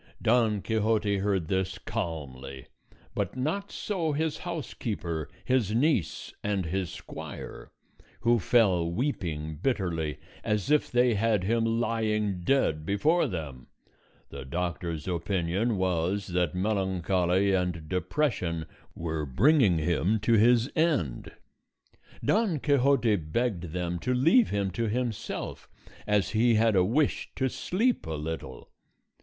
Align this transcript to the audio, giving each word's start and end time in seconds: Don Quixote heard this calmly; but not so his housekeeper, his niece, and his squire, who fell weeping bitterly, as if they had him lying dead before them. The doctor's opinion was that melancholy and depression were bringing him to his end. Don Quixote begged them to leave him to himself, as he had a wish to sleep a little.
Don 0.19 0.63
Quixote 0.63 1.19
heard 1.19 1.47
this 1.47 1.77
calmly; 1.77 2.65
but 3.13 3.37
not 3.37 3.71
so 3.71 4.13
his 4.13 4.39
housekeeper, 4.39 5.29
his 5.45 5.75
niece, 5.75 6.33
and 6.43 6.65
his 6.65 6.89
squire, 6.91 7.71
who 8.21 8.39
fell 8.39 8.89
weeping 8.91 9.59
bitterly, 9.61 10.17
as 10.43 10.71
if 10.71 10.89
they 10.91 11.13
had 11.13 11.43
him 11.43 11.65
lying 11.79 12.39
dead 12.39 12.83
before 12.83 13.27
them. 13.27 13.67
The 14.29 14.43
doctor's 14.43 15.07
opinion 15.07 15.77
was 15.77 16.25
that 16.29 16.55
melancholy 16.55 17.53
and 17.53 17.87
depression 17.87 18.65
were 18.95 19.23
bringing 19.27 19.77
him 19.77 20.19
to 20.21 20.33
his 20.33 20.67
end. 20.75 21.31
Don 22.25 22.59
Quixote 22.59 23.17
begged 23.17 23.65
them 23.71 23.99
to 23.99 24.15
leave 24.15 24.49
him 24.49 24.71
to 24.71 24.87
himself, 24.89 25.69
as 26.07 26.31
he 26.31 26.55
had 26.55 26.75
a 26.75 26.83
wish 26.83 27.29
to 27.35 27.47
sleep 27.49 28.07
a 28.07 28.13
little. 28.15 28.71